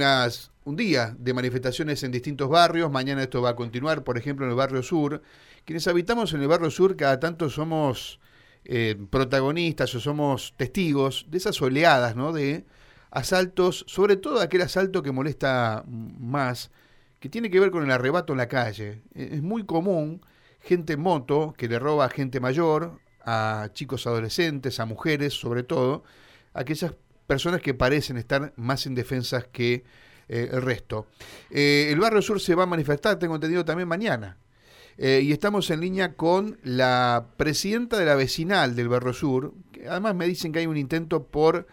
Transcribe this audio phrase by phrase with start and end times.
[0.00, 4.50] un día de manifestaciones en distintos barrios, mañana esto va a continuar, por ejemplo, en
[4.52, 5.22] el barrio sur.
[5.64, 8.20] Quienes habitamos en el barrio sur cada tanto somos
[8.64, 12.64] eh, protagonistas o somos testigos de esas oleadas de
[13.10, 16.70] asaltos, sobre todo aquel asalto que molesta más,
[17.18, 19.02] que tiene que ver con el arrebato en la calle.
[19.16, 20.20] E, es muy común
[20.60, 25.64] gente en moto que le roba a gente mayor, a chicos adolescentes, a mujeres sobre
[25.64, 26.04] todo,
[26.54, 26.94] aquellas
[27.28, 29.84] personas que parecen estar más indefensas que
[30.28, 31.06] eh, el resto.
[31.50, 34.38] Eh, el Barrio Sur se va a manifestar, tengo entendido, también mañana.
[34.96, 39.86] Eh, y estamos en línea con la presidenta de la vecinal del Barrio Sur, que
[39.86, 41.68] además me dicen que hay un intento por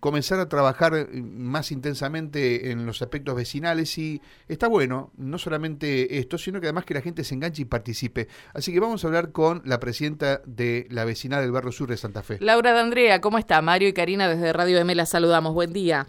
[0.00, 6.38] comenzar a trabajar más intensamente en los aspectos vecinales y está bueno, no solamente esto,
[6.38, 8.28] sino que además que la gente se enganche y participe.
[8.54, 11.96] Así que vamos a hablar con la presidenta de la vecinal del Barrio Sur de
[11.96, 12.38] Santa Fe.
[12.40, 13.60] Laura D'Andrea, ¿cómo está?
[13.62, 15.54] Mario y Karina desde Radio M la saludamos.
[15.54, 16.06] Buen día.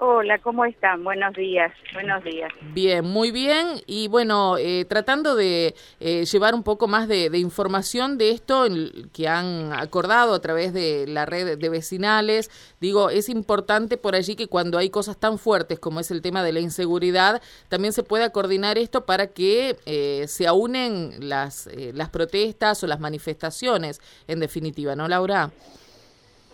[0.00, 1.02] Hola, ¿cómo están?
[1.02, 2.52] Buenos días, buenos días.
[2.72, 3.82] Bien, muy bien.
[3.84, 8.68] Y bueno, eh, tratando de eh, llevar un poco más de, información de esto
[9.12, 12.48] que han acordado a través de la red de vecinales,
[12.80, 16.44] digo, es importante por allí que cuando hay cosas tan fuertes como es el tema
[16.44, 22.08] de la inseguridad, también se pueda coordinar esto para que eh, se aúnen las, las
[22.10, 25.50] protestas o las manifestaciones, en definitiva, ¿no, Laura?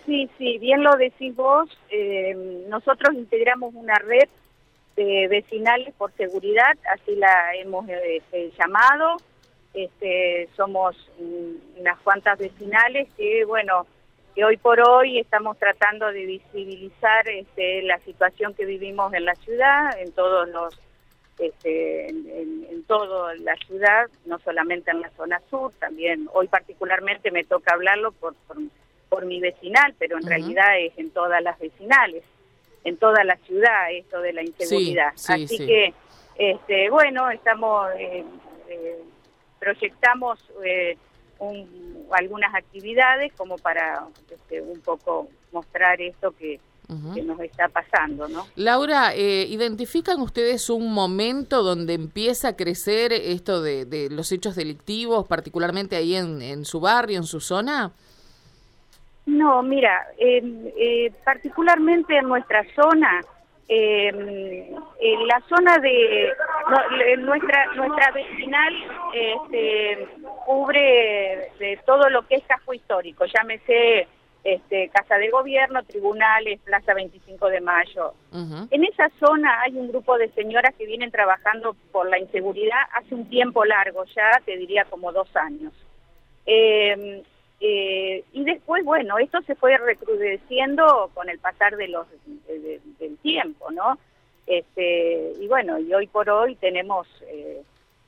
[0.06, 1.68] Sí, sí, bien lo decís vos.
[1.90, 2.34] Eh,
[2.68, 4.28] nosotros integramos una red
[4.96, 9.16] de vecinales por seguridad, así la hemos este, llamado.
[9.72, 10.94] Este, somos
[11.78, 13.86] unas cuantas vecinales que, bueno,
[14.34, 19.34] que hoy por hoy estamos tratando de visibilizar este, la situación que vivimos en la
[19.36, 20.78] ciudad, en todos los,
[21.38, 27.30] este, en, en, toda la ciudad, no solamente en la zona sur, también hoy particularmente
[27.30, 28.58] me toca hablarlo por, por
[29.14, 32.24] por mi vecinal, pero en realidad es en todas las vecinales,
[32.82, 35.12] en toda la ciudad esto de la inseguridad.
[35.14, 35.94] Así que,
[36.34, 38.24] este, bueno, estamos, eh,
[38.68, 39.04] eh,
[39.60, 40.98] proyectamos eh,
[42.10, 46.58] algunas actividades como para este, un poco mostrar esto que,
[47.24, 48.46] nos está pasando, ¿no?
[48.56, 55.96] Laura, ¿identifican ustedes un momento donde empieza a crecer esto de, los hechos delictivos, particularmente
[55.96, 57.92] ahí en, en su barrio, en su zona?
[59.26, 63.22] No, mira, eh, particularmente en nuestra zona,
[63.66, 64.18] em,
[65.00, 66.30] en la zona de
[67.18, 68.74] nuestra nuestra vecinal
[69.14, 70.08] este,
[70.44, 74.06] cubre de todo lo que es casco histórico, llámese
[74.44, 78.12] este, Casa de Gobierno, tribunales, Plaza 25 de Mayo.
[78.70, 83.14] En esa zona hay un grupo de señoras que vienen trabajando por la inseguridad hace
[83.14, 85.72] un tiempo largo, ya te diría como dos años.
[86.44, 87.22] Eh,
[87.66, 92.06] eh, y después, bueno, esto se fue recrudeciendo con el pasar de los
[92.46, 93.98] del tiempo, ¿no?
[94.46, 97.62] Este, y bueno, y hoy por hoy tenemos eh,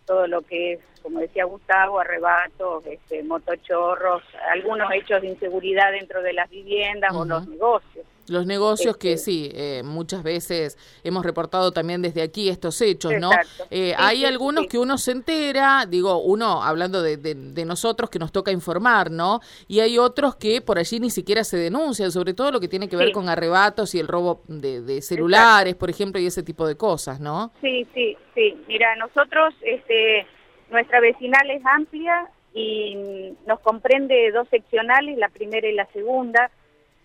[0.04, 4.22] todo lo que es, como decía Gustavo, arrebatos, este, motochorros,
[4.52, 8.04] algunos hechos de inseguridad dentro de las viviendas o los negocios.
[8.28, 13.12] Los negocios que este, sí, eh, muchas veces hemos reportado también desde aquí estos hechos,
[13.20, 13.30] ¿no?
[13.70, 18.32] Eh, hay algunos que uno se entera, digo, uno hablando de, de, nosotros que nos
[18.32, 19.40] toca informar, ¿no?
[19.68, 22.88] Y hay otros que por allí ni siquiera se denuncian, sobre todo lo que tiene
[22.88, 26.76] que ver con arrebatos y el robo de, celulares, por ejemplo, y ese tipo de
[26.76, 27.52] cosas, ¿no?
[27.60, 28.56] Sí, sí, sí.
[28.68, 30.26] Mira, nosotros, este,
[30.70, 36.50] nuestra vecinal es amplia y nos comprende dos seccionales, la primera y la segunda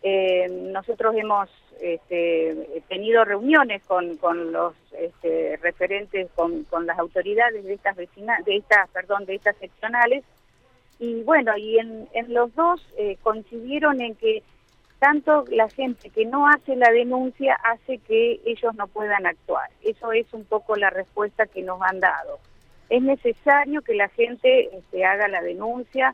[0.04, 7.64] eh, nosotros hemos este, tenido reuniones con, con los este, referentes, con, con, las autoridades
[7.64, 10.24] de estas vecinas, de estas, perdón, de estas seccionales,
[11.00, 14.44] y bueno, y en, en los dos eh, coincidieron en que
[15.00, 19.68] tanto la gente que no hace la denuncia hace que ellos no puedan actuar.
[19.82, 22.40] Eso es un poco la respuesta que nos han dado.
[22.88, 26.14] Es necesario que la gente este, haga la denuncia,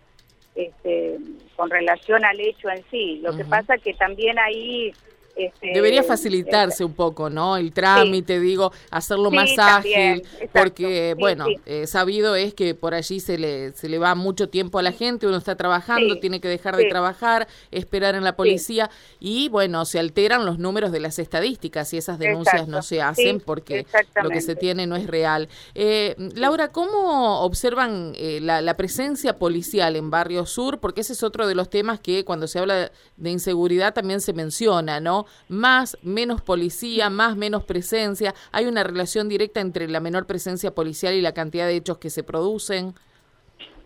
[0.57, 1.17] este,
[1.55, 3.19] con relación al hecho en sí.
[3.23, 4.91] Lo que pasa que también ahí
[5.37, 7.57] este, Debería facilitarse un poco, ¿no?
[7.57, 10.23] El trámite, digo, hacerlo más ágil,
[10.53, 14.79] porque, bueno, eh, sabido es que por allí se le, se le va mucho tiempo
[14.79, 18.89] a la gente, uno está trabajando, tiene que dejar de trabajar, esperar en la policía,
[19.19, 23.39] y bueno, se alteran los números de las estadísticas y esas denuncias no se hacen
[23.39, 23.85] porque
[24.23, 25.49] lo que se tiene no es real.
[25.75, 30.79] Eh, Laura, ¿cómo observan eh, la, la presencia policial en Barrio Sur?
[30.79, 34.33] Porque ese es otro de los temas que cuando se habla de inseguridad también se
[34.33, 35.26] menciona, ¿no?
[35.47, 38.33] Más, menos policía, más, menos presencia.
[38.51, 42.09] ¿Hay una relación directa entre la menor presencia policial y la cantidad de hechos que
[42.09, 42.93] se producen?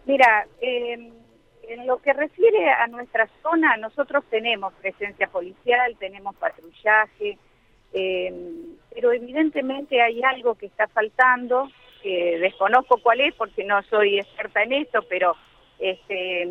[0.06, 7.38] Mira, en lo que refiere a nuestra zona, nosotros tenemos presencia policial, tenemos patrullaje,
[7.92, 11.70] pero evidentemente hay algo que está faltando,
[12.02, 15.36] que desconozco cuál es porque no soy experta en esto, pero
[15.80, 16.48] este,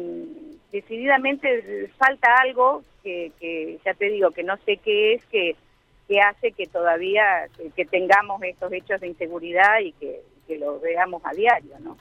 [0.73, 5.57] decididamente falta algo que, ya te digo que no sé qué es que,
[6.09, 11.23] que hace que todavía que, tengamos estos hechos de inseguridad y que, que lo veamos
[11.25, 11.97] a diario, ¿no?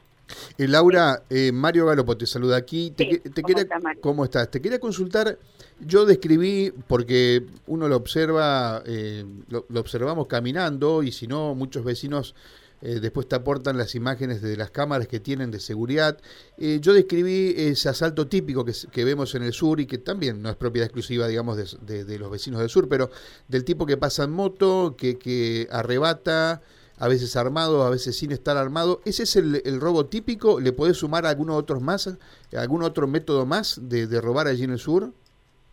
[0.57, 2.92] Eh, Laura, eh, Mario Galopo te saluda aquí.
[2.92, 3.68] Te, ¿Cómo, quería,
[4.01, 4.51] ¿Cómo estás?
[4.51, 5.38] Te quería consultar,
[5.80, 12.36] yo describí, porque uno lo observa, eh, lo, observamos caminando y si no, muchos vecinos
[12.81, 16.18] después te aportan las imágenes de las cámaras que tienen de seguridad.
[16.58, 20.56] yo describí ese asalto típico que, vemos en el sur y que también no es
[20.56, 23.10] propiedad exclusiva, digamos, de, de los vecinos del sur, pero
[23.48, 26.62] del tipo que pasa en moto, que, que arrebata
[27.00, 29.02] a veces armado, a veces sin estar armado.
[29.06, 30.60] ¿Ese es el, robo típico?
[30.60, 32.10] ¿Le podés sumar algunos otros más,
[32.56, 35.12] algún otro método más de, robar allí en el sur?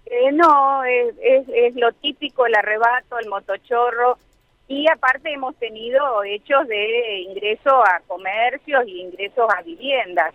[0.06, 4.19] Eh, no, es, lo típico, el arrebato, el motochorro.
[4.68, 10.34] Y aparte hemos tenido hechos de ingreso a comercios y ingresos a viviendas.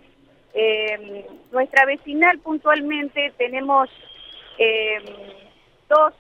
[0.54, 3.89] Eh, nuestra vecinal puntualmente tenemos
[4.57, 4.98] eh,
[5.89, 6.13] dos,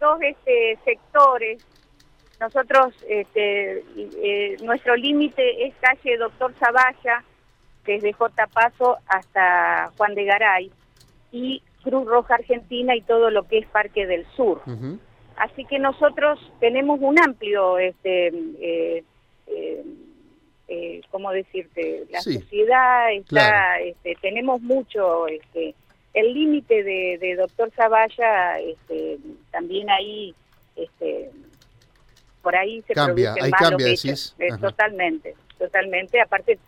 [0.00, 1.64] dos este, sectores
[2.40, 7.24] nosotros, este, eh, nuestro límite es calle Doctor Zavalla,
[7.84, 8.46] desde J.
[8.48, 10.70] Paso hasta Juan de Garay,
[11.32, 14.60] y Cruz Roja Argentina y todo lo que es Parque del Sur.
[15.36, 19.04] Así que nosotros tenemos un amplio, este, eh,
[19.46, 19.84] eh,
[20.68, 22.04] eh ¿cómo decirte?
[22.10, 25.74] La sociedad está, este, tenemos mucho, este,
[26.14, 29.18] el límite de, de Doctor Zavalla, este,
[29.50, 30.34] también ahí,
[30.74, 31.30] este,
[32.40, 36.20] por ahí se cambia, producen cambia, eh, totalmente, totalmente.
[36.20, 36.58] Aparte,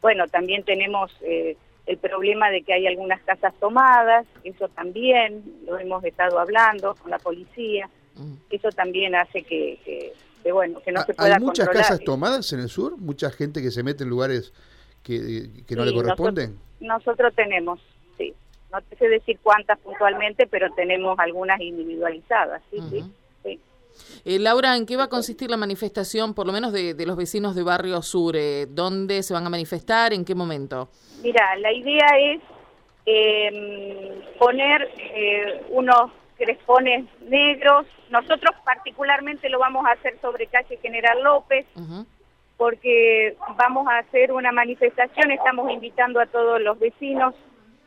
[0.00, 1.56] bueno, también tenemos eh,
[1.86, 7.10] el problema de que hay algunas casas tomadas, eso también lo hemos estado hablando con
[7.10, 8.34] la policía, mm.
[8.50, 10.12] eso también hace que,
[10.52, 12.96] bueno, que no se pueda ¿Hay muchas casas tomadas en el sur?
[12.98, 14.52] ¿Mucha gente que se mete en lugares
[15.02, 16.58] que, no le corresponden?
[16.80, 17.80] Nosotros, tenemos,
[18.18, 18.34] sí.
[18.72, 23.04] No te sé decir cuántas puntualmente, pero tenemos algunas individualizadas, sí, sí.
[24.24, 27.54] Eh, Laura, ¿en qué va a consistir la manifestación, por lo menos de, los vecinos
[27.54, 28.36] de Barrio Sur?
[28.36, 30.12] Eh, ¿Dónde se van a manifestar?
[30.12, 30.88] ¿En qué momento?
[31.22, 32.40] Mira, la idea es
[33.06, 37.86] em, poner eh, unos crespones negros.
[38.10, 41.66] Nosotros particularmente lo vamos a hacer sobre calle General López,
[42.56, 47.34] porque vamos a hacer una manifestación, estamos invitando a todos los vecinos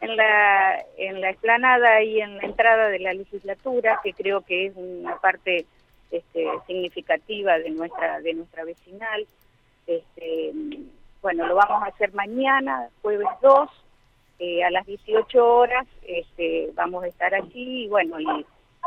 [0.02, 4.68] en la, en la explanada y en la entrada de la legislatura, que creo que
[4.68, 5.66] es una parte
[6.12, 9.26] este, significativa de nuestra de nuestra vecinal.
[9.88, 10.52] Este,
[11.22, 13.70] bueno, lo vamos a hacer mañana, jueves 2,
[14.40, 18.46] eh, a las 18 horas este, vamos a estar allí y bueno, y,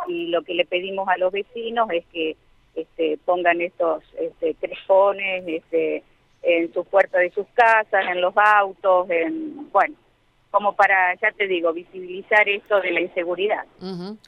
[0.08, 2.36] y, lo que le pedimos a los vecinos es que
[2.74, 6.04] este, pongan estos este, crejones este,
[6.42, 9.96] en sus puertas de sus casas, en los autos, en, bueno,
[10.50, 13.64] como para, ya te digo, visibilizar esto de la inseguridad.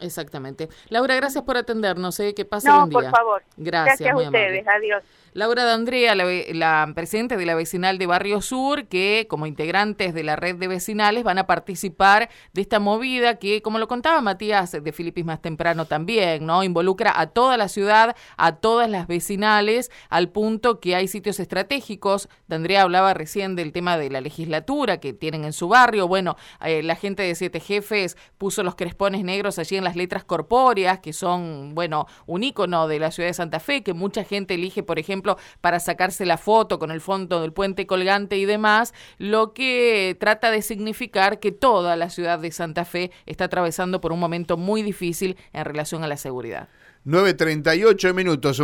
[0.00, 0.68] exactamente.
[0.88, 2.18] Laura, gracias por atendernos.
[2.20, 2.32] ¿eh?
[2.34, 2.92] Que pase no, día.
[2.92, 3.42] por favor.
[3.56, 4.66] Gracias, gracias a ustedes.
[4.68, 5.02] Adiós.
[5.34, 10.22] Laura D'Andrea, la, la, presidenta de la vecinal de Barrio Sur, que como integrantes de
[10.22, 14.72] la red de vecinales van a participar de esta movida que, como lo contaba Matías
[14.72, 16.62] de Filipis más temprano también, ¿no?
[16.62, 22.28] Involucra a toda la ciudad, a todas las vecinales, al punto que hay sitios estratégicos.
[22.48, 26.08] D'Andrea hablaba recién del tema de la legislatura que tienen en su barrio.
[26.08, 30.24] Bueno, eh, la gente de Siete Jefes puso los crespones negros allí en las letras
[30.24, 34.54] corpóreas, que son, bueno, un ícono de la ciudad de Santa Fe, que mucha gente
[34.54, 38.92] elige, por ejemplo, para sacarse la foto con el fondo del puente colgante y demás,
[39.18, 44.12] lo que trata de significar que toda la ciudad de Santa Fe está atravesando por
[44.12, 46.68] un momento muy difícil en relación a la seguridad.
[47.04, 48.60] 9.38 minutos.